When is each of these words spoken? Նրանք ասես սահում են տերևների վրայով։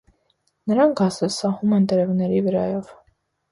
Նրանք 0.71 1.01
ասես 1.09 1.37
սահում 1.43 1.77
են 1.79 1.87
տերևների 1.93 2.43
վրայով։ 2.49 2.93